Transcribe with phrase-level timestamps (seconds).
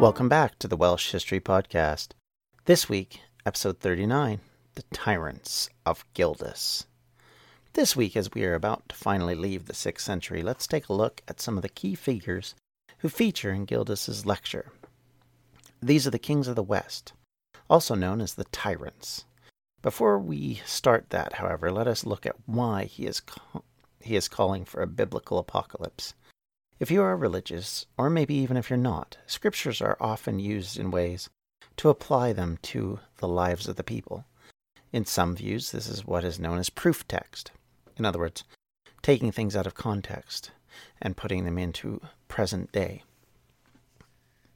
[0.00, 2.12] Welcome back to the Welsh History Podcast.
[2.64, 4.40] This week, episode 39
[4.74, 6.86] The Tyrants of Gildas.
[7.74, 10.94] This week, as we are about to finally leave the 6th century, let's take a
[10.94, 12.54] look at some of the key figures
[13.00, 14.72] who feature in Gildas's lecture.
[15.82, 17.12] These are the kings of the West,
[17.68, 19.26] also known as the tyrants.
[19.82, 23.60] Before we start that, however, let us look at why he is, ca-
[24.00, 26.14] he is calling for a biblical apocalypse.
[26.80, 30.90] If you are religious, or maybe even if you're not, scriptures are often used in
[30.90, 31.28] ways
[31.76, 34.24] to apply them to the lives of the people.
[34.90, 37.50] In some views, this is what is known as proof text.
[37.98, 38.44] In other words,
[39.02, 40.52] taking things out of context
[41.02, 43.02] and putting them into present day.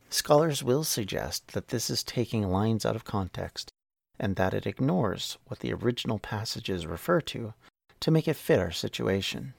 [0.09, 3.71] Scholars will suggest that this is taking lines out of context
[4.19, 7.53] and that it ignores what the original passages refer to
[8.01, 9.53] to make it fit our situation.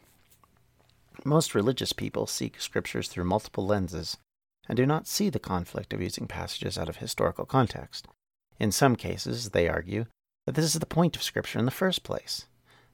[1.23, 4.17] Most religious people seek scriptures through multiple lenses
[4.67, 8.07] and do not see the conflict of using passages out of historical context.
[8.59, 10.05] In some cases, they argue
[10.45, 12.45] that this is the point of Scripture in the first place.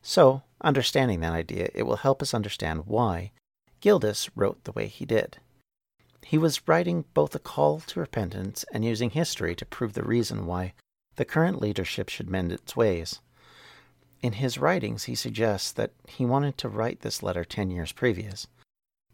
[0.01, 3.31] So, understanding that idea, it will help us understand why
[3.79, 5.37] Gildas wrote the way he did.
[6.23, 10.45] He was writing both a call to repentance and using history to prove the reason
[10.45, 10.73] why
[11.15, 13.19] the current leadership should mend its ways.
[14.21, 18.47] In his writings, he suggests that he wanted to write this letter 10 years previous,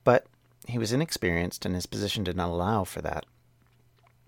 [0.04, 0.28] but
[0.68, 3.26] he was inexperienced and his position did not allow for that.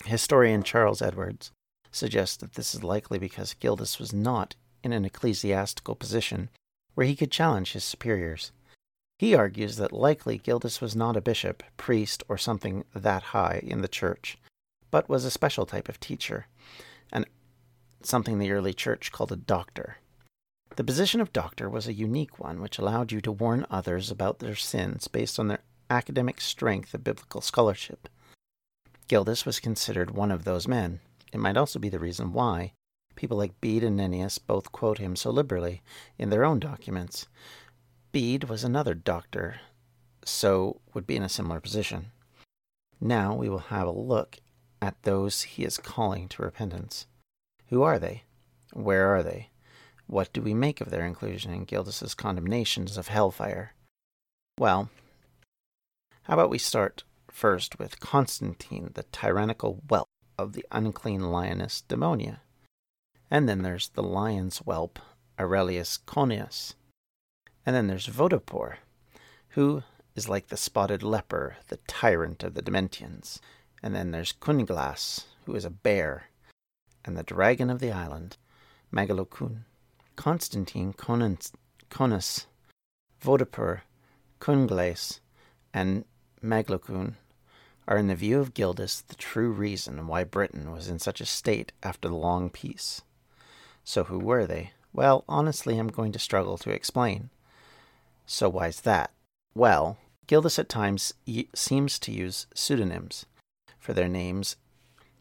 [0.06, 1.52] Historian Charles Edwards
[1.92, 6.50] suggests that this is likely because Gildas was not in an ecclesiastical position
[6.94, 8.52] where he could challenge his superiors.
[9.18, 13.82] He argues that likely Gildas was not a bishop, priest, or something that high in
[13.82, 14.38] the church,
[14.92, 16.48] but was a special type of teacher,
[17.12, 17.26] and
[18.02, 19.98] something the early church called a doctor.
[20.76, 24.40] The position of doctor was a unique one which allowed you to warn others about
[24.40, 28.08] their sins based on their academic strength of biblical scholarship.
[29.08, 31.00] Gildas was considered one of those men.
[31.34, 32.74] It might also be the reason why
[33.16, 35.82] people like Bede and Nennius both quote him so liberally
[36.18, 37.28] in their own documents.
[38.12, 39.60] Bede was another doctor,
[40.24, 42.12] so would be in a similar position.
[43.02, 44.38] Now we will have a look
[44.82, 47.08] at those he is calling to repentance.
[47.68, 48.24] Who are they?
[48.74, 49.50] Where are they?
[50.10, 53.76] What do we make of their inclusion in Gildas's condemnations of hellfire?
[54.58, 54.90] Well,
[56.24, 62.40] how about we start first with Constantine, the tyrannical whelp of the unclean lioness Demonia.
[63.30, 64.98] And then there's the lion's whelp,
[65.40, 66.74] Aurelius Conius.
[67.64, 68.78] And then there's Vodopor,
[69.50, 69.84] who
[70.16, 73.40] is like the spotted leper, the tyrant of the Demetians.
[73.84, 76.30] And then there's Cunglas, who is a bear,
[77.06, 78.38] and the dragon of the island,
[78.92, 79.66] Megalocun.
[80.20, 81.54] Constantine Conus,
[83.24, 83.82] Vodopur,
[84.42, 85.22] Cungles,
[85.74, 86.04] and
[86.44, 87.14] Megalocun
[87.88, 91.26] are, in the view of Gildas, the true reason why Britain was in such a
[91.26, 93.02] state after the long peace.
[93.86, 94.72] So, who were they?
[94.92, 97.30] Well, honestly, I'm going to struggle to explain.
[98.26, 99.12] So, why's that?
[99.56, 101.14] Well, Gildas at times
[101.56, 103.26] seems to use pseudonyms
[103.80, 104.58] for their names,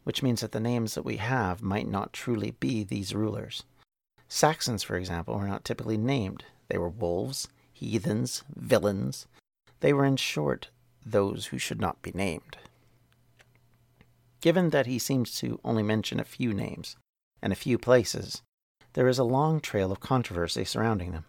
[0.03, 3.63] which means that the names that we have might not truly be these rulers.
[4.29, 6.45] Saxons, for example, were not typically named.
[6.69, 9.27] They were wolves, heathens, villains.
[9.79, 10.69] They were, in short,
[11.05, 12.57] those who should not be named.
[14.41, 16.95] Given that he seems to only mention a few names
[17.41, 18.41] and a few places,
[18.93, 21.25] there is a long trail of controversy surrounding them.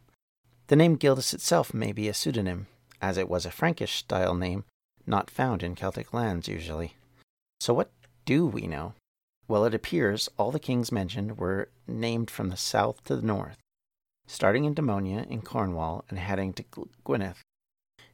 [0.68, 2.66] The name Gildas itself may be a pseudonym,
[3.02, 4.64] as it was a Frankish style name
[5.06, 6.94] not found in Celtic lands usually.
[7.60, 7.90] So, what
[8.24, 8.94] do we know?
[9.50, 13.58] Well, it appears all the kings mentioned were named from the south to the north,
[14.28, 16.64] starting in Demonia in Cornwall and heading to
[17.04, 17.34] Gwynedd.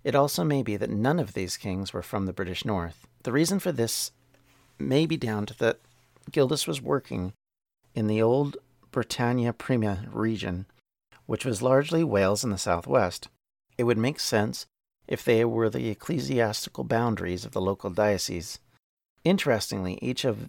[0.02, 3.06] It also may be that none of these kings were from the British North.
[3.24, 4.12] The reason for this
[4.78, 5.80] may be down to that
[6.32, 7.34] Gildas was working
[7.94, 8.56] in the old
[8.90, 10.64] Britannia Prima region,
[11.26, 13.28] which was largely Wales in the southwest.
[13.76, 14.64] It would make sense
[15.06, 18.58] if they were the ecclesiastical boundaries of the local diocese.
[19.22, 20.48] Interestingly, each of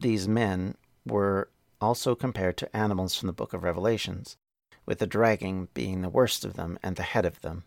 [0.00, 1.48] these men were
[1.80, 4.36] also compared to animals from the book of Revelations,
[4.84, 7.64] with the dragon being the worst of them and the head of them.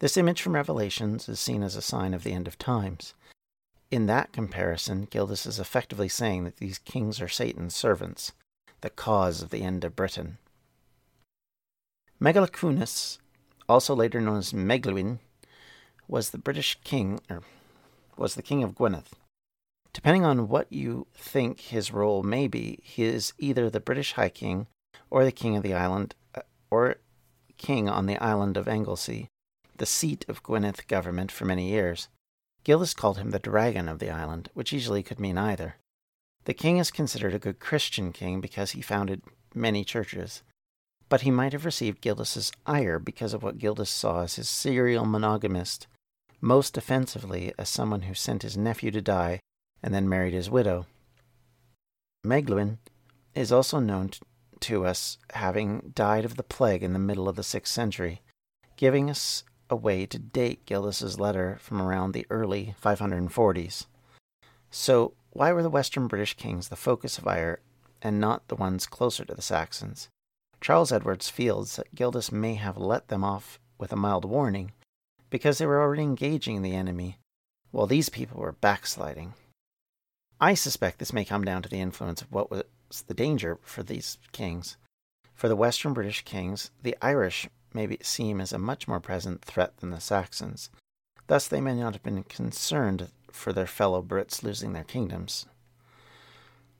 [0.00, 3.14] This image from Revelations is seen as a sign of the end of times.
[3.90, 8.32] In that comparison, Gildas is effectively saying that these kings are Satan's servants,
[8.80, 10.38] the cause of the end of Britain.
[12.20, 13.18] Megalocunis,
[13.68, 15.18] also later known as Megluin,
[16.06, 17.42] was the British king, or
[18.16, 19.06] was the king of Gwynedd.
[19.92, 24.28] Depending on what you think his role may be, he is either the British High
[24.28, 24.66] King
[25.10, 26.96] or the King of the island, uh, or
[27.56, 29.28] King on the island of Anglesey,
[29.76, 32.08] the seat of Gwynedd government for many years.
[32.64, 35.76] Gildas called him the dragon of the island, which easily could mean either.
[36.44, 39.22] The king is considered a good Christian king because he founded
[39.54, 40.42] many churches,
[41.08, 45.04] but he might have received Gildas's ire because of what Gildas saw as his serial
[45.04, 45.86] monogamist,
[46.40, 49.40] most offensively as someone who sent his nephew to die
[49.82, 50.86] and then married his widow.
[52.26, 52.78] Megluin
[53.34, 54.10] is also known
[54.60, 58.22] to us having died of the plague in the middle of the 6th century,
[58.76, 63.86] giving us a way to date Gildas's letter from around the early 540s.
[64.70, 67.60] So, why were the Western British kings the focus of ire
[68.02, 70.08] and not the ones closer to the Saxons?
[70.60, 74.72] Charles Edwards feels that Gildas may have let them off with a mild warning
[75.30, 77.18] because they were already engaging the enemy,
[77.70, 79.34] while these people were backsliding.
[80.40, 82.62] I suspect this may come down to the influence of what was
[83.06, 84.76] the danger for these kings.
[85.34, 89.76] For the Western British kings, the Irish may seem as a much more present threat
[89.78, 90.70] than the Saxons.
[91.26, 95.46] Thus, they may not have been concerned for their fellow Brits losing their kingdoms.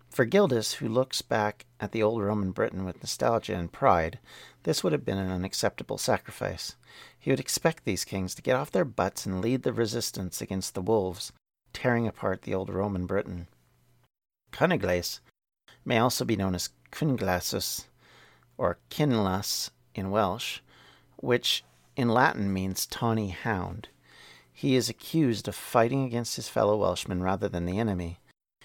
[0.09, 4.19] For Gildas, who looks back at the old Roman Britain with nostalgia and pride,
[4.63, 6.77] this would have been an unacceptable sacrifice.
[7.19, 10.75] He would expect these kings to get off their butts and lead the resistance against
[10.75, 11.33] the wolves,
[11.79, 13.47] tearing apart the old Roman Britain.
[14.51, 15.21] Cunigles
[15.85, 17.87] may also be known as Cuneglasus
[18.57, 20.59] or Cynlas in Welsh,
[21.19, 21.63] which
[21.97, 23.89] in Latin means tawny hound.
[24.53, 28.19] He is accused of fighting against his fellow Welshmen rather than the enemy.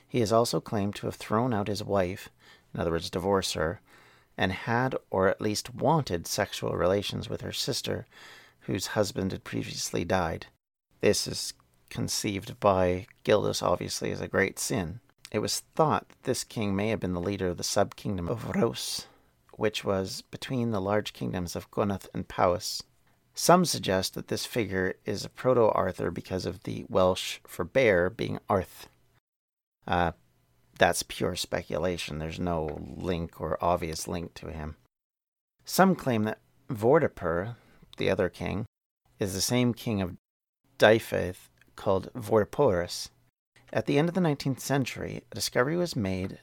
[0.07, 2.29] He is also claimed to have thrown out his wife,
[2.73, 3.79] in other words, divorced her,
[4.35, 8.07] and had or at least wanted sexual relations with her sister,
[8.61, 10.47] whose husband had previously died.
[11.01, 11.53] This is
[11.93, 14.99] conceived by Gildas obviously as a great sin.
[15.31, 18.27] It was thought that this king may have been the leader of the sub kingdom
[18.27, 19.07] of Rhos,
[19.53, 22.81] which was between the large kingdoms of Gwynedd and Powys.
[23.35, 28.09] Some suggest that this figure is a proto Arthur because of the Welsh for bear
[28.09, 28.89] being Arth.
[29.87, 30.11] Uh,
[30.77, 32.17] that's pure speculation.
[32.17, 34.77] There's no link or obvious link to him.
[35.63, 37.55] Some claim that Vortiper,
[37.97, 38.65] the other king,
[39.19, 40.17] is the same king of
[40.79, 41.35] Dyfed
[41.75, 43.09] called Vortiporus.
[43.71, 46.39] At the end of the 19th century, a discovery was made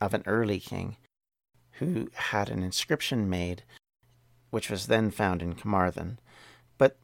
[0.00, 0.96] of an early king
[1.78, 3.64] who had an inscription made,
[4.50, 6.18] which was then found in Carmarthen.
[6.78, 6.96] But,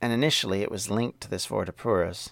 [0.00, 2.30] and initially it was linked to this Vortiporus.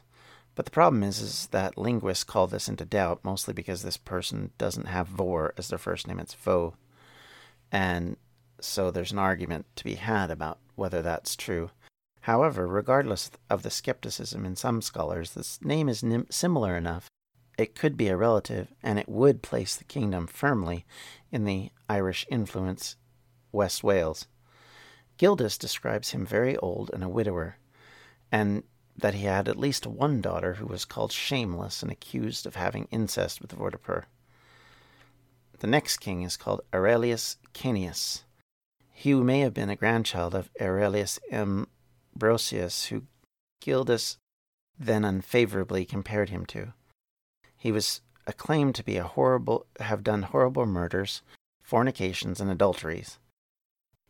[0.55, 4.51] But the problem is, is that linguists call this into doubt, mostly because this person
[4.59, 6.75] doesn't have Vor as their first name, it's Vo.
[7.71, 8.17] And
[8.61, 11.71] so there's an argument to be had about whether that's true.
[12.23, 17.11] However, regardless of the skepticism in some scholars, this name is nim- similar enough.
[17.59, 20.87] It could be a relative, and it would place the kingdom firmly
[21.33, 22.95] in the Irish influence
[23.51, 24.29] West Wales.
[25.19, 27.57] Gildas describes him very old and a widower,
[28.31, 28.63] and
[28.97, 32.87] that he had at least one daughter who was called Shameless and accused of having
[32.93, 34.05] incest with Vortiper.
[35.59, 38.23] The next king is called Aurelius Cainius.
[38.93, 41.19] He may have been a grandchild of Aurelius
[42.15, 43.03] Ambrosius, who
[43.61, 44.19] Gildas
[44.79, 46.73] then unfavorably compared him to.
[47.57, 51.23] He was acclaimed to be a horrible have done horrible murders,
[51.63, 53.19] fornications, and adulteries.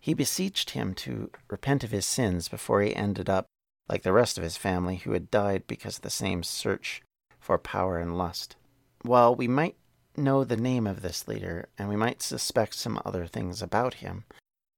[0.00, 3.47] He beseeched him to repent of his sins before he ended up
[3.88, 7.02] like the rest of his family who had died because of the same search
[7.38, 8.56] for power and lust.
[9.02, 9.76] While we might
[10.16, 14.25] know the name of this leader and we might suspect some other things about him,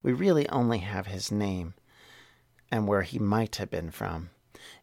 [0.03, 1.75] we really only have his name
[2.75, 4.31] and where he might have been from.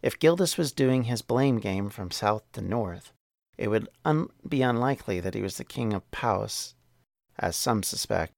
[0.01, 3.11] If Gildas was doing his blame game from south to north,
[3.57, 6.73] it would un- be unlikely that he was the king of Powys,
[7.37, 8.31] as some suspect.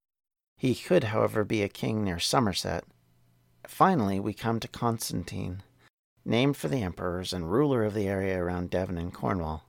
[0.56, 2.82] He could, however, be a king near Somerset.
[3.64, 5.62] Finally, we come to Constantine,
[6.24, 9.68] named for the emperors and ruler of the area around Devon and Cornwall.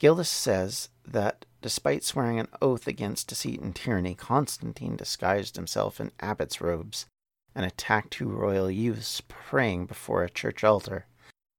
[0.00, 6.10] Gildas says that despite swearing an oath against deceit and tyranny, Constantine disguised himself in
[6.18, 7.06] abbot's robes
[7.54, 11.06] and attacked two royal youths praying before a church altar,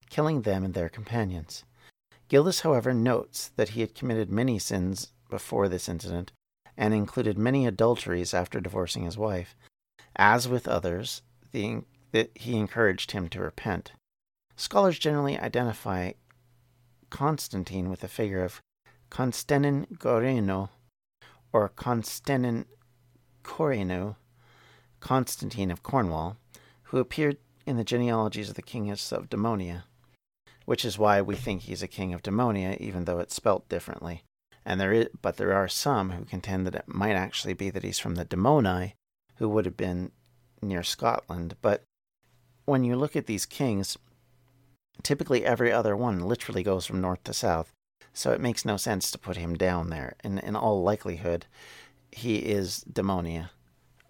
[0.10, 1.64] killing them and their companions.
[2.28, 6.32] Gildas, however, notes that he had committed many sins before this incident
[6.78, 9.56] and included many adulteries after divorcing his wife.
[10.16, 11.22] As with others,
[11.52, 13.92] the, that he encouraged him to repent.
[14.56, 16.14] Scholars generally identify
[17.10, 18.62] Constantine with the figure of
[19.10, 20.70] Constantine Goreno
[21.54, 22.66] or Constantine
[23.44, 24.16] Corenu,
[25.06, 26.36] Constantine of Cornwall,
[26.86, 29.84] who appeared in the genealogies of the kings of Demonia,
[30.66, 34.24] which is why we think he's a king of Demonia, even though it's spelt differently.
[34.66, 37.84] And there is, but there are some who contend that it might actually be that
[37.84, 38.94] he's from the Demoni,
[39.36, 40.12] who would have been
[40.60, 41.56] near Scotland.
[41.62, 41.84] But
[42.66, 44.00] when you look at these kings,
[45.04, 47.72] typically every other one literally goes from north to south,
[48.12, 50.16] so it makes no sense to put him down there.
[50.24, 51.46] And in all likelihood,
[52.12, 53.52] he is Demonia,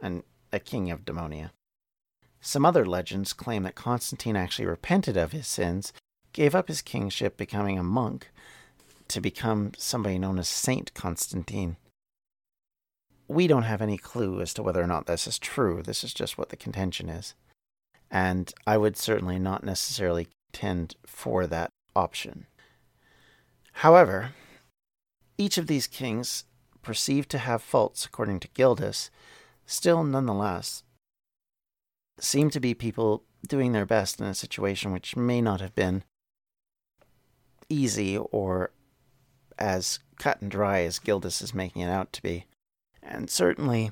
[0.02, 0.24] and
[0.56, 1.52] a king of Demonia.
[2.42, 5.94] Some other legends claim that Constantine actually repented of his sins,
[6.32, 8.32] gave up his kingship, becoming a monk,
[9.08, 11.78] to become somebody known as Saint Constantine.
[13.28, 15.82] We don't have any clue as to whether or not this is true.
[15.82, 17.34] This is just what the contention is.
[18.12, 22.46] And I would certainly not necessarily tend for that option.
[23.74, 24.32] However,
[25.38, 26.46] each of these kings,
[26.82, 29.10] perceived to have faults according to Gildas,
[29.66, 30.84] still nonetheless
[32.20, 36.04] seem to be people doing their best in a situation which may not have been
[37.70, 38.72] easy or
[39.58, 42.46] as cut and dry as Gildas is making it out to be.
[43.02, 43.92] And certainly,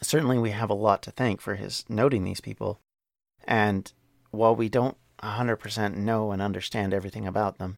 [0.00, 2.80] certainly we have a lot to thank for his noting these people.
[3.44, 3.92] And
[4.30, 7.76] while we don't 100% know and understand everything about them,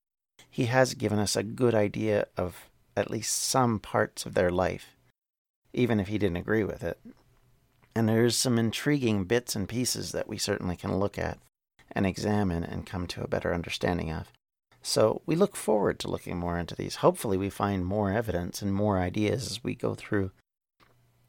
[0.51, 4.97] he has given us a good idea of at least some parts of their life,
[5.73, 6.99] even if he didn't agree with it.
[7.94, 11.38] And there's some intriguing bits and pieces that we certainly can look at
[11.92, 14.32] and examine and come to a better understanding of.
[14.82, 16.97] So we look forward to looking more into these.
[16.97, 20.30] Hopefully, we find more evidence and more ideas as we go through,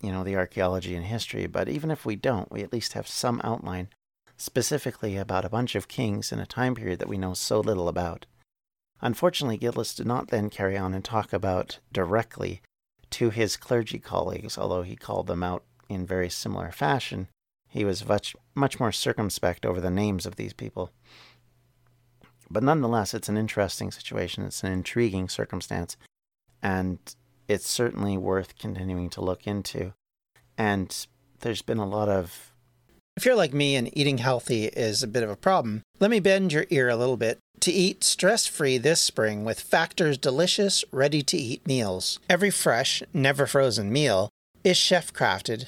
[0.02, 1.48] you know, the archaeology and history.
[1.48, 3.90] But even if we don't, we at least have some outline
[4.38, 7.88] specifically about a bunch of kings in a time period that we know so little
[7.88, 8.26] about.
[9.02, 12.62] Unfortunately, Gildas did not then carry on and talk about directly
[13.12, 17.28] to his clergy colleagues, although he called them out in very similar fashion.
[17.70, 20.92] He was much, much more circumspect over the names of these people.
[22.50, 24.44] But nonetheless, it's an interesting situation.
[24.44, 25.96] It's an intriguing circumstance.
[26.62, 27.00] And
[27.48, 29.94] it's certainly worth continuing to look into.
[30.58, 31.08] And
[31.40, 32.52] there's been a lot of.
[33.16, 36.20] If you're like me and eating healthy is a bit of a problem, let me
[36.20, 40.84] bend your ear a little bit to eat stress free this spring with Factor's delicious,
[40.92, 42.20] ready to eat meals.
[42.30, 44.30] Every fresh, never frozen meal
[44.64, 45.68] is chef crafted,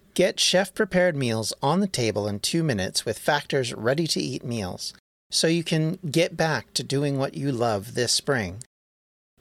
[0.13, 4.43] Get chef prepared meals on the table in two minutes with Factor's ready to eat
[4.43, 4.93] meals
[5.31, 8.61] so you can get back to doing what you love this spring.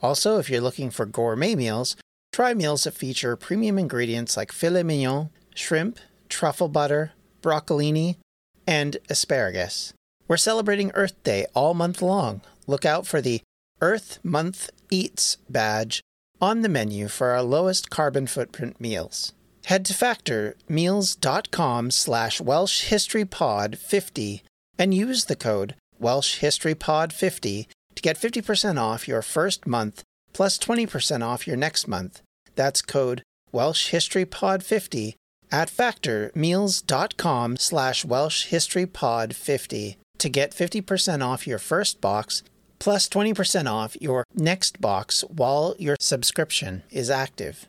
[0.00, 1.96] Also, if you're looking for gourmet meals,
[2.32, 5.98] try meals that feature premium ingredients like filet mignon, shrimp,
[6.28, 7.12] truffle butter,
[7.42, 8.16] broccolini,
[8.64, 9.92] and asparagus.
[10.28, 12.42] We're celebrating Earth Day all month long.
[12.68, 13.40] Look out for the
[13.80, 16.00] Earth Month Eats badge
[16.40, 19.32] on the menu for our lowest carbon footprint meals.
[19.70, 24.42] Head to factormeals.com slash welshhistorypod50
[24.76, 31.46] and use the code welshhistorypod50 to get 50% off your first month plus 20% off
[31.46, 32.20] your next month.
[32.56, 33.22] That's code
[33.54, 35.14] welshhistorypod50
[35.52, 42.42] at factormeals.com slash welshhistorypod50 to get 50% off your first box
[42.80, 47.68] plus 20% off your next box while your subscription is active.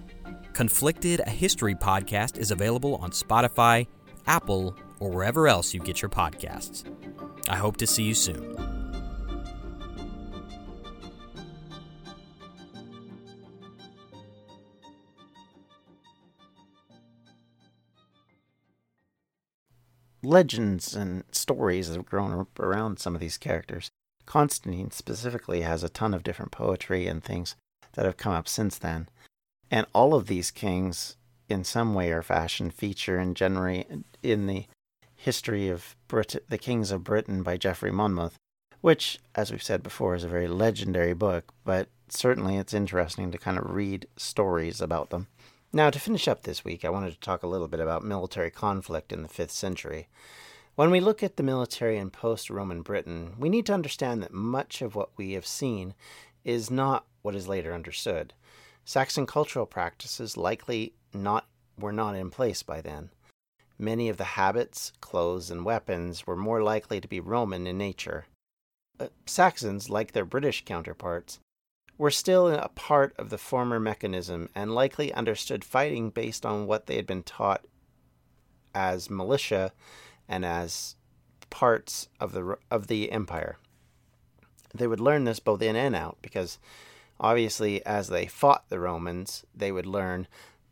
[0.61, 3.87] Conflicted, a history podcast, is available on Spotify,
[4.27, 6.83] Apple, or wherever else you get your podcasts.
[7.49, 8.55] I hope to see you soon.
[20.21, 23.89] legends and stories have grown up around some of these characters.
[24.27, 27.55] Constantine specifically has a ton of different poetry and things
[27.93, 29.09] that have come up since then.
[29.71, 31.15] And all of these kings,
[31.47, 33.85] in some way or fashion, feature in generally
[34.21, 34.65] in the
[35.15, 38.35] history of Brit- the Kings of Britain by Geoffrey Monmouth,
[38.81, 43.37] which, as we've said before, is a very legendary book, but certainly it's interesting to
[43.37, 45.27] kind of read stories about them.
[45.71, 48.51] Now, to finish up this week, I wanted to talk a little bit about military
[48.51, 50.09] conflict in the 5th century.
[50.75, 54.33] When we look at the military in post Roman Britain, we need to understand that
[54.33, 55.93] much of what we have seen
[56.43, 58.33] is not what is later understood.
[58.91, 61.47] Saxon cultural practices likely not
[61.79, 63.09] were not in place by then.
[63.79, 68.25] Many of the habits, clothes, and weapons were more likely to be Roman in nature.
[68.99, 71.39] Uh, Saxons, like their British counterparts,
[71.97, 76.87] were still a part of the former mechanism and likely understood fighting based on what
[76.87, 77.65] they had been taught
[78.75, 79.71] as militia
[80.27, 80.97] and as
[81.49, 83.55] parts of the of the empire.
[84.75, 86.59] They would learn this both in and out because
[87.21, 90.27] obviously as they fought the Romans, they would learn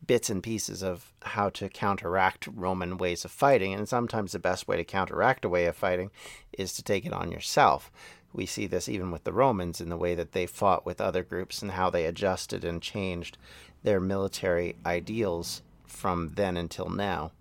[0.06, 4.68] bits and pieces of how to counteract Roman ways of fighting and sometimes the best
[4.68, 6.10] way to counteract a way of fighting
[6.58, 7.92] is to take it on yourself.
[8.34, 11.24] We see this even with the Romans in the way that they fought with other
[11.24, 13.38] groups and how they adjusted and changed
[13.84, 17.32] their military ideals from then until now,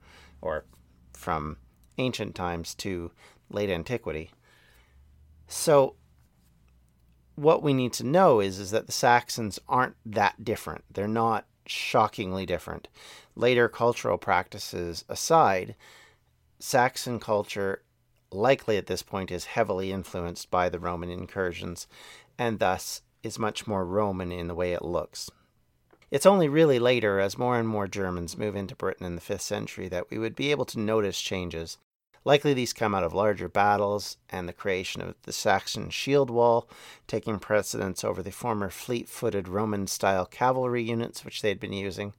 [0.41, 0.65] or
[1.13, 1.57] from
[1.99, 3.11] ancient times to
[3.51, 4.31] late antiquity.
[5.47, 5.95] So,
[7.39, 10.85] what we need to know is, is that the Saxons aren't that different.
[10.93, 12.89] They're not shockingly different.
[13.37, 15.77] Later cultural practices aside,
[16.59, 17.83] Saxon culture
[18.33, 21.87] likely at this point is heavily influenced by the Roman incursions,
[22.37, 25.31] and thus is much more Roman in the way it looks.
[26.11, 29.43] It's only really later, as more and more Germans move into Britain in the 5th
[29.43, 31.79] century, that we would be able to notice changes.
[32.29, 36.69] Likely these come out of larger battles and the creation of the Saxon shield wall,
[37.07, 41.73] taking precedence over the former fleet footed Roman style cavalry units which they had been
[41.73, 42.13] using.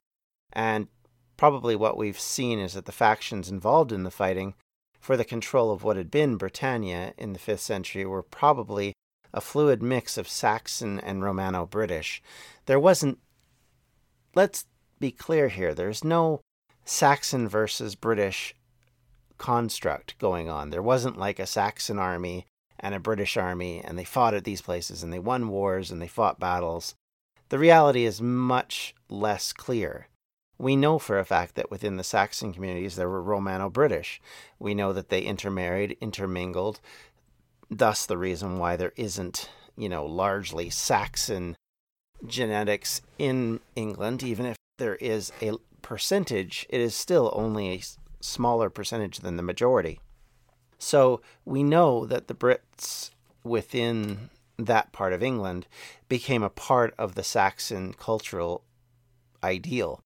[0.52, 0.88] And
[1.36, 4.54] probably what we've seen is that the factions involved in the fighting
[4.98, 8.92] for the control of what had been Britannia in the 5th century were probably
[9.32, 12.20] a fluid mix of Saxon and Romano British.
[12.66, 13.20] There wasn't,
[14.34, 14.64] let's
[14.98, 16.40] be clear here, there's no
[16.84, 18.56] Saxon versus British
[19.40, 20.68] construct going on.
[20.70, 22.46] There wasn't like a Saxon army
[22.78, 26.00] and a British army, and they fought at these places and they won wars and
[26.00, 26.94] they fought battles.
[27.48, 30.08] The reality is much less clear.
[30.58, 34.20] We know for a fact that within the Saxon communities there were Romano British.
[34.58, 36.80] We know that they intermarried, intermingled,
[37.70, 41.56] thus the reason why there isn't, you know, largely Saxon
[42.26, 47.82] genetics in England, even if there is a percentage, it is still only a
[48.20, 50.00] smaller percentage than the majority.
[50.78, 53.10] So we know that the Brits
[53.44, 55.66] within that part of England
[56.08, 58.64] became a part of the Saxon cultural
[59.42, 60.00] ideal.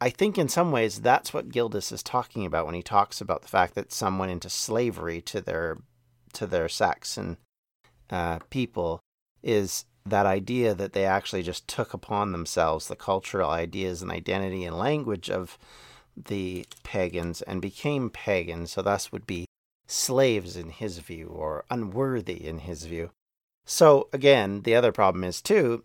[0.00, 3.42] I think in some ways that's what Gildas is talking about when he talks about
[3.42, 5.78] the fact that some went into slavery to their
[6.34, 7.38] to their Saxon
[8.10, 9.00] uh, people
[9.42, 14.64] is that idea that they actually just took upon themselves the cultural ideas and identity
[14.64, 15.58] and language of
[16.26, 19.46] the pagans and became pagans, so thus would be
[19.86, 23.10] slaves in his view or unworthy in his view.
[23.64, 25.84] So again, the other problem is too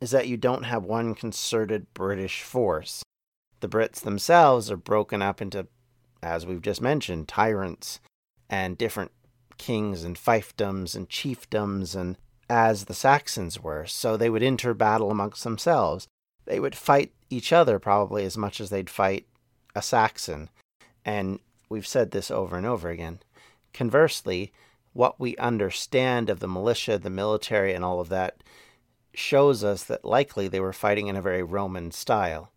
[0.00, 3.02] is that you don't have one concerted British force
[3.60, 5.66] the Brits themselves are broken up into,
[6.22, 8.00] as we've just mentioned, tyrants
[8.48, 9.12] and different
[9.56, 12.16] kings and fiefdoms and chiefdoms, and
[12.48, 13.86] as the Saxons were.
[13.86, 16.06] So they would enter battle amongst themselves.
[16.44, 19.26] They would fight each other probably as much as they'd fight
[19.78, 20.50] a Saxon.
[21.04, 21.38] And
[21.68, 23.20] we've said this over and over again.
[23.72, 24.52] Conversely,
[24.92, 28.42] what we understand of the militia, the military, and all of that
[29.14, 32.50] shows us that likely they were fighting in a very Roman style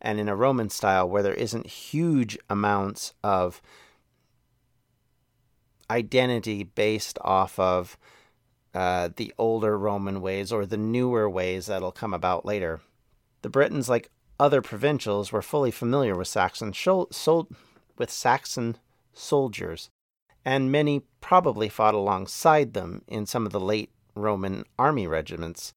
[0.00, 3.62] and in a Roman style where there isn't huge amounts of
[5.90, 7.96] identity based off of
[8.74, 12.80] uh, the older Roman ways or the newer ways that'll come about later.
[13.42, 14.10] The Britons, like
[14.44, 17.48] other provincials, were fully familiar with Saxon sol-
[17.96, 18.76] with Saxon
[19.14, 19.88] soldiers,
[20.44, 25.72] and many probably fought alongside them in some of the late Roman army regiments.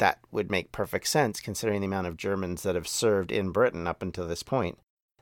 [0.00, 3.86] That would make perfect sense considering the amount of Germans that have served in Britain
[3.86, 4.78] up until this point.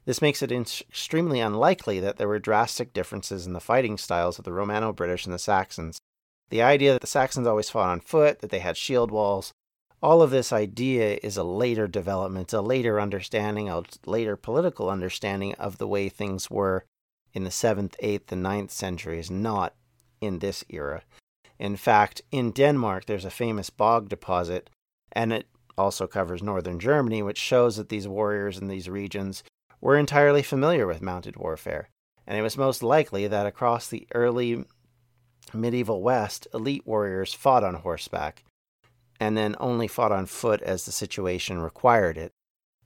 [0.07, 4.47] This makes it extremely unlikely that there were drastic differences in the fighting styles of
[4.47, 5.99] the Romano British and the Saxons.
[6.49, 9.53] The idea that the Saxons always fought on foot, that they had shield walls,
[10.05, 15.55] all of this idea is a later development, a later understanding, a later political understanding
[15.55, 16.85] of the way things were
[17.33, 19.75] in the 7th, 8th, and 9th centuries, not
[20.21, 21.03] in this era.
[21.59, 24.69] In fact, in Denmark, there's a famous bog deposit,
[25.11, 25.47] and it
[25.79, 29.43] also covers northern Germany, which shows that these warriors in these regions
[29.81, 31.89] were entirely familiar with mounted warfare.
[32.27, 34.67] And it was most likely that across the early
[35.55, 38.45] medieval West, elite warriors fought on horseback
[39.21, 42.33] and then only fought on foot as the situation required it.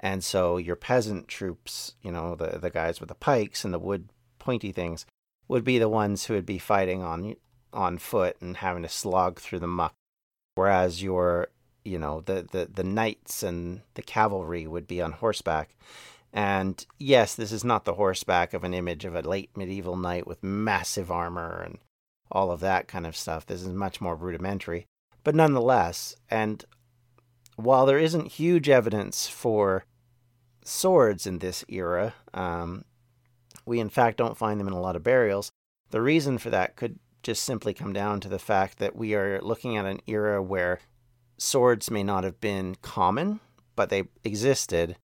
[0.01, 3.79] And so your peasant troops, you know, the, the guys with the pikes and the
[3.79, 5.07] wood pointy things,
[5.49, 7.35] would be the ones who would be fighting on
[7.73, 9.93] on foot and having to slog through the muck.
[10.55, 11.49] Whereas your,
[11.85, 15.75] you know, the, the, the knights and the cavalry would be on horseback.
[16.33, 20.27] And yes, this is not the horseback of an image of a late medieval knight
[20.27, 21.79] with massive armor and
[22.31, 23.47] all of that kind of stuff.
[23.47, 24.87] This is much more rudimentary.
[25.29, 26.65] But nonetheless, and
[27.57, 29.85] while there isn't huge evidence for
[30.65, 32.87] swords in this era, um,
[33.67, 35.51] we in fact don't find them in a lot of burials.
[35.91, 39.39] The reason for that could just simply come down to the fact that we are
[39.43, 40.81] looking at an era where
[41.37, 43.41] swords may not have been common,
[43.77, 44.97] but they existed.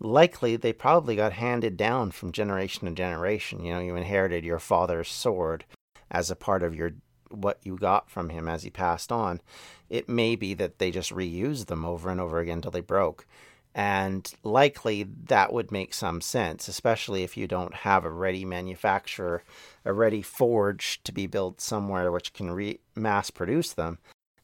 [0.00, 3.62] Likely, they probably got handed down from generation to generation.
[3.62, 5.66] You know, you inherited your father's sword
[6.10, 6.92] as a part of your
[7.30, 9.40] what you got from him as he passed on.
[9.88, 13.26] It may be that they just reused them over and over again until they broke.
[13.74, 19.44] And likely that would make some sense, especially if you don't have a ready manufacturer,
[19.84, 23.98] a ready forge to be built somewhere which can re- mass produce them.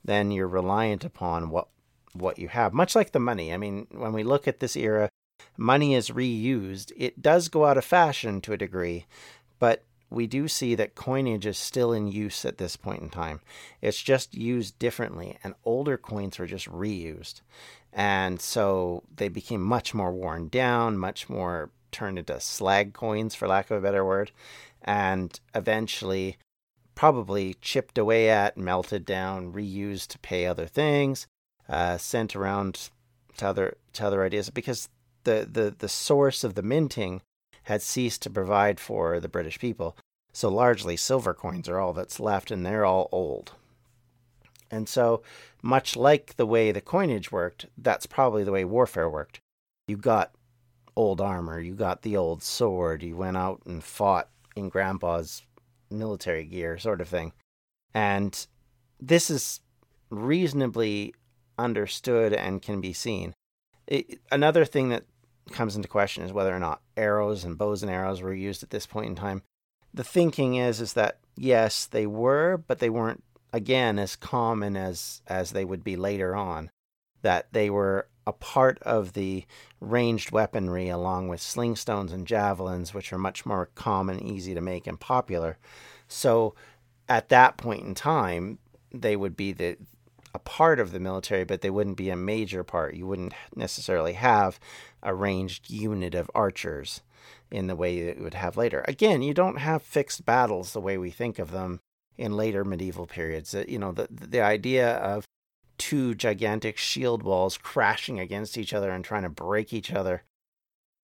[0.04, 1.68] Then you're reliant upon what
[2.12, 2.74] what you have.
[2.74, 3.54] Much like the money.
[3.54, 5.08] I mean, when we look at this era,
[5.56, 6.92] money is reused.
[6.94, 9.06] It does go out of fashion to a degree,
[9.58, 13.40] but we do see that coinage is still in use at this point in time.
[13.80, 17.40] It's just used differently, and older coins are just reused.
[17.92, 23.48] And so they became much more worn down, much more turned into slag coins, for
[23.48, 24.30] lack of a better word,
[24.82, 26.38] and eventually
[26.94, 31.26] probably chipped away at, melted down, reused to pay other things,
[31.68, 32.90] uh, sent around
[33.36, 34.88] to other to other ideas because
[35.24, 37.22] the, the, the source of the minting
[37.64, 39.96] had ceased to provide for the British people.
[40.32, 43.52] So largely silver coins are all that's left, and they're all old.
[44.70, 45.22] And so,
[45.62, 49.40] much like the way the coinage worked, that's probably the way warfare worked.
[49.86, 50.32] You got
[50.96, 55.42] old armor, you got the old sword, you went out and fought in grandpa's
[55.90, 57.32] military gear, sort of thing.
[57.94, 58.46] And
[59.00, 59.60] this is
[60.10, 61.14] reasonably
[61.58, 63.34] understood and can be seen.
[63.86, 65.04] It, another thing that
[65.50, 68.70] comes into question is whether or not arrows and bows and arrows were used at
[68.70, 69.42] this point in time.
[69.92, 75.22] The thinking is is that yes, they were, but they weren't again as common as
[75.26, 76.70] as they would be later on
[77.22, 79.44] that they were a part of the
[79.80, 84.60] ranged weaponry along with sling stones and javelins which are much more common easy to
[84.60, 85.58] make and popular
[86.08, 86.54] so
[87.08, 88.58] at that point in time
[88.92, 89.76] they would be the
[90.34, 94.14] a part of the military but they wouldn't be a major part you wouldn't necessarily
[94.14, 94.58] have
[95.02, 97.02] a ranged unit of archers
[97.50, 100.80] in the way that you would have later again you don't have fixed battles the
[100.80, 101.80] way we think of them
[102.16, 103.54] in later medieval periods.
[103.54, 105.24] Uh, you know, the the idea of
[105.78, 110.22] two gigantic shield walls crashing against each other and trying to break each other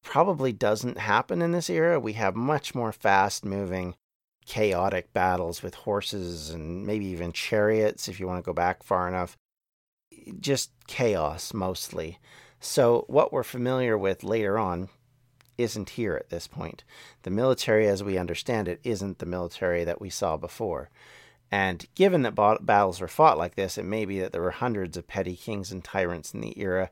[0.05, 1.99] probably doesn't happen in this era.
[1.99, 3.97] We have much more fast moving,
[4.47, 9.09] chaotic battles with horses and maybe even chariots if you want to go back far
[9.09, 9.37] enough.
[10.39, 12.19] Just chaos mostly.
[12.61, 14.88] So, what we're familiar with later on
[15.57, 16.85] isn't here at this point.
[17.23, 20.90] The military, as we understand it, isn't the military that we saw before.
[21.51, 24.97] And given that battles were fought like this, it may be that there were hundreds
[24.97, 26.90] of petty kings and tyrants in the era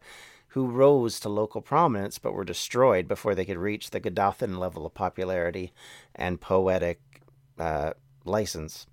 [0.49, 4.87] who rose to local prominence but were destroyed before they could reach the Gododdin level
[4.87, 5.73] of popularity
[6.15, 7.01] and poetic
[7.59, 7.93] uh,
[8.25, 8.87] license.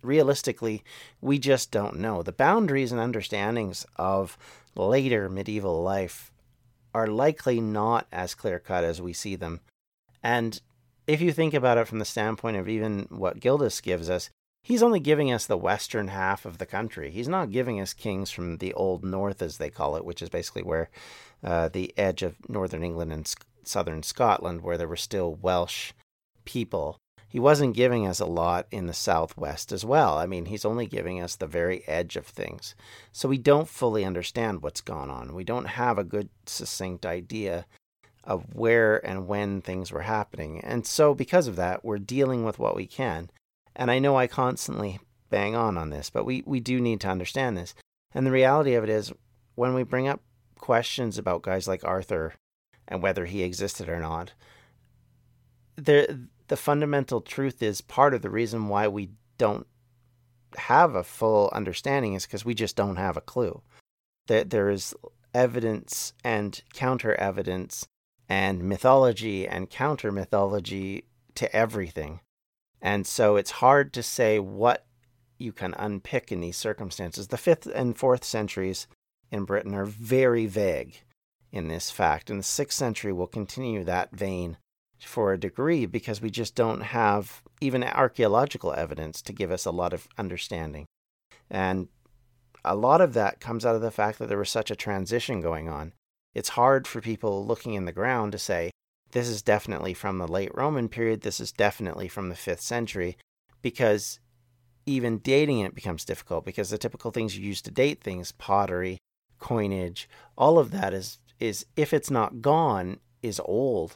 [0.00, 0.84] Realistically,
[1.20, 2.22] we just don't know.
[2.22, 4.38] The boundaries and understandings of
[4.78, 6.30] later medieval life
[6.94, 9.60] are likely not as clear cut as we see them.
[10.22, 10.60] And
[11.06, 14.30] if you think about it from the standpoint of even what Gildas gives us,
[14.62, 17.10] he's only giving us the western half of the country.
[17.10, 20.28] He's not giving us kings from the old north, as they call it, which is
[20.28, 20.90] basically where
[21.42, 23.32] uh, the edge of northern England and
[23.64, 25.92] southern Scotland, where there were still Welsh
[26.44, 26.98] people.
[27.30, 30.16] He wasn't giving us a lot in the southwest as well.
[30.16, 32.74] I mean, he's only giving us the very edge of things.
[33.12, 35.34] So we don't fully understand what's gone on.
[35.34, 37.66] We don't have a good, succinct idea
[38.24, 40.60] of where and when things were happening.
[40.60, 43.30] And so, because of that, we're dealing with what we can.
[43.76, 47.08] And I know I constantly bang on on this, but we, we do need to
[47.08, 47.74] understand this.
[48.14, 49.12] And the reality of it is,
[49.54, 50.22] when we bring up
[50.58, 52.34] questions about guys like Arthur
[52.86, 54.32] and whether he existed or not,
[55.76, 56.06] there
[56.48, 59.66] the fundamental truth is part of the reason why we don't
[60.56, 63.62] have a full understanding is because we just don't have a clue.
[64.26, 64.94] That there is
[65.34, 67.86] evidence and counter evidence
[68.28, 72.20] and mythology and counter mythology to everything.
[72.80, 74.86] And so it's hard to say what
[75.38, 77.28] you can unpick in these circumstances.
[77.28, 78.86] The fifth and fourth centuries
[79.30, 81.02] in Britain are very vague
[81.50, 84.58] in this fact, and the sixth century will continue that vein
[85.00, 89.70] for a degree because we just don't have even archaeological evidence to give us a
[89.70, 90.86] lot of understanding.
[91.50, 91.88] And
[92.64, 95.40] a lot of that comes out of the fact that there was such a transition
[95.40, 95.92] going on.
[96.34, 98.70] It's hard for people looking in the ground to say,
[99.12, 103.16] this is definitely from the late Roman period, this is definitely from the 5th century,
[103.62, 104.20] because
[104.84, 108.98] even dating it becomes difficult because the typical things you use to date things, pottery,
[109.38, 113.94] coinage, all of that is is if it's not gone, is old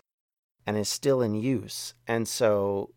[0.67, 1.95] and is still in use.
[2.07, 2.91] And so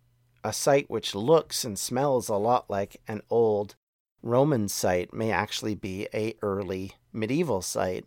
[0.43, 3.75] a site which looks and smells a lot like an old
[4.21, 8.05] Roman site may actually be a early medieval site,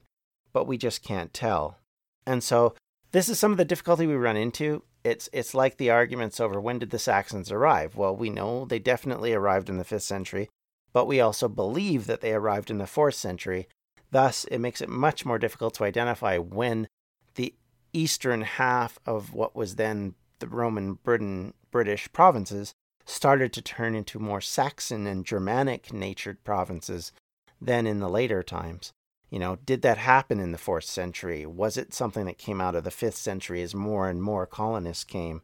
[0.53, 1.79] but we just can't tell.
[2.27, 2.75] And so
[3.13, 4.83] this is some of the difficulty we run into.
[5.05, 7.97] It's it's like the arguments over when did the Saxons arrive?
[7.97, 10.49] Well, we know they definitely arrived in the 5th century,
[10.93, 13.69] but we also believe that they arrived in the 4th century.
[14.11, 16.89] Thus, it makes it much more difficult to identify when
[17.37, 17.55] the
[17.93, 22.75] eastern half of what was then the Roman Britain, British provinces
[23.05, 27.13] started to turn into more Saxon and Germanic natured provinces
[27.61, 28.93] than in the later times.
[29.31, 31.45] You know, did that happen in the fourth century?
[31.45, 35.05] Was it something that came out of the fifth century as more and more colonists
[35.05, 35.43] came?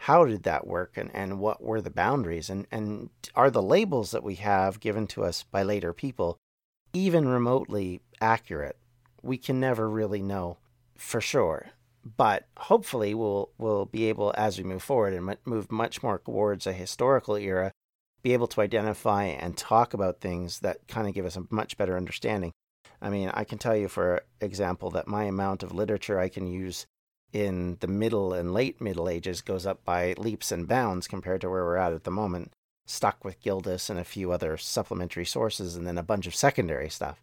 [0.00, 2.50] How did that work and, and what were the boundaries?
[2.50, 6.36] And, and are the labels that we have given to us by later people
[6.92, 8.76] even remotely accurate?
[9.22, 10.58] We can never really know
[10.96, 11.70] for sure
[12.04, 16.66] but hopefully we'll we'll be able as we move forward and move much more towards
[16.66, 17.72] a historical era
[18.22, 21.76] be able to identify and talk about things that kind of give us a much
[21.76, 22.52] better understanding.
[23.00, 26.46] I mean i can tell you for example that my amount of literature i can
[26.46, 26.86] use
[27.32, 31.50] in the middle and late middle ages goes up by leaps and bounds compared to
[31.50, 32.52] where we're at at the moment
[32.86, 36.90] stuck with gildas and a few other supplementary sources and then a bunch of secondary
[36.90, 37.22] stuff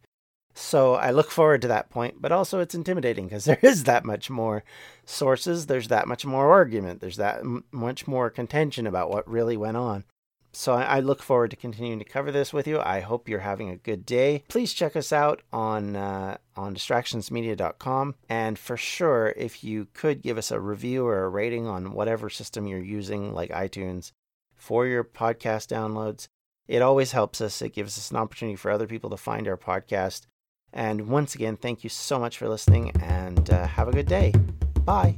[0.54, 4.06] so I look forward to that point, but also it's intimidating because there is that
[4.06, 4.64] much more
[5.06, 9.58] sources, there's that much more argument, there's that m- much more contention about what really
[9.58, 10.04] went on.
[10.52, 12.80] So I, I look forward to continuing to cover this with you.
[12.80, 14.44] I hope you're having a good day.
[14.48, 20.38] Please check us out on uh, on distractionsmedia.com, and for sure, if you could give
[20.38, 24.12] us a review or a rating on whatever system you're using, like iTunes,
[24.56, 26.28] for your podcast downloads,
[26.68, 27.62] it always helps us.
[27.62, 30.26] It gives us an opportunity for other people to find our podcast
[30.74, 34.34] and once again, thank you so much for listening and uh, have a good day.
[34.86, 35.16] Bye.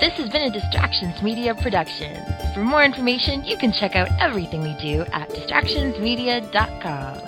[0.00, 2.22] This has been a Distractions Media production.
[2.54, 7.20] For more information, you can check out everything we do at distractionsmedia.com.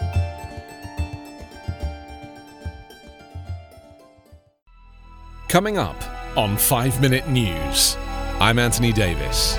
[5.48, 5.96] Coming up
[6.36, 7.96] on 5 Minute News,
[8.38, 9.58] I'm Anthony Davis.